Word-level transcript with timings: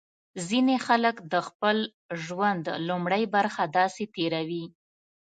ځینې 0.47 0.75
خلک 0.85 1.15
د 1.31 1.35
خپل 1.47 1.77
ژوند 2.25 2.65
لومړۍ 2.87 3.23
برخه 3.35 3.63
داسې 3.77 4.03
تېروي. 4.15 4.65